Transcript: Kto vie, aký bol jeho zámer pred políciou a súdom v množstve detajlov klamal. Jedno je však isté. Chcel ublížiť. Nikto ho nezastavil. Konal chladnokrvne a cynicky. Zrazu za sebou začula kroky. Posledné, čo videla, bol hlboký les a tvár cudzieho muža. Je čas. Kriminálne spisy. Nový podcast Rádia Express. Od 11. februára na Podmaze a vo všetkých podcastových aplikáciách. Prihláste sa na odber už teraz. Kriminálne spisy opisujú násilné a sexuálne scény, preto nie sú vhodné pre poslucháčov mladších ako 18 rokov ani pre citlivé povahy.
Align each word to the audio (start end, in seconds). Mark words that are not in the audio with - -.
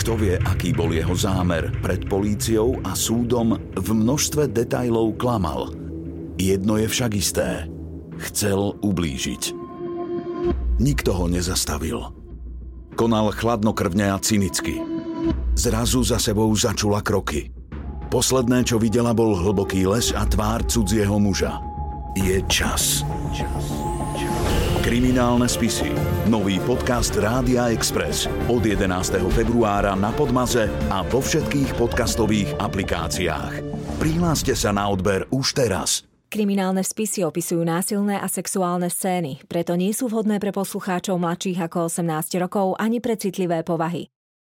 Kto 0.00 0.16
vie, 0.16 0.40
aký 0.40 0.72
bol 0.72 0.96
jeho 0.96 1.12
zámer 1.12 1.68
pred 1.84 2.08
políciou 2.08 2.80
a 2.80 2.96
súdom 2.96 3.60
v 3.76 3.88
množstve 3.92 4.48
detajlov 4.48 5.20
klamal. 5.20 5.76
Jedno 6.40 6.80
je 6.80 6.88
však 6.88 7.12
isté. 7.20 7.68
Chcel 8.16 8.80
ublížiť. 8.80 9.52
Nikto 10.80 11.12
ho 11.12 11.28
nezastavil. 11.28 12.00
Konal 12.96 13.28
chladnokrvne 13.36 14.08
a 14.08 14.16
cynicky. 14.16 14.80
Zrazu 15.52 16.00
za 16.00 16.16
sebou 16.16 16.48
začula 16.56 17.04
kroky. 17.04 17.52
Posledné, 18.08 18.64
čo 18.64 18.80
videla, 18.80 19.12
bol 19.12 19.36
hlboký 19.36 19.84
les 19.84 20.16
a 20.16 20.24
tvár 20.24 20.64
cudzieho 20.64 21.20
muža. 21.20 21.60
Je 22.16 22.40
čas. 22.48 23.04
Kriminálne 24.90 25.46
spisy. 25.46 25.86
Nový 26.26 26.58
podcast 26.66 27.14
Rádia 27.14 27.70
Express. 27.70 28.26
Od 28.50 28.58
11. 28.58 28.90
februára 29.30 29.94
na 29.94 30.10
Podmaze 30.10 30.66
a 30.90 31.06
vo 31.06 31.22
všetkých 31.22 31.78
podcastových 31.78 32.58
aplikáciách. 32.58 33.62
Prihláste 34.02 34.50
sa 34.58 34.74
na 34.74 34.90
odber 34.90 35.30
už 35.30 35.54
teraz. 35.54 36.02
Kriminálne 36.26 36.82
spisy 36.82 37.22
opisujú 37.22 37.62
násilné 37.62 38.18
a 38.18 38.26
sexuálne 38.26 38.90
scény, 38.90 39.46
preto 39.46 39.78
nie 39.78 39.94
sú 39.94 40.10
vhodné 40.10 40.42
pre 40.42 40.50
poslucháčov 40.50 41.22
mladších 41.22 41.70
ako 41.70 41.86
18 41.86 42.42
rokov 42.42 42.74
ani 42.74 42.98
pre 42.98 43.14
citlivé 43.14 43.62
povahy. 43.62 44.10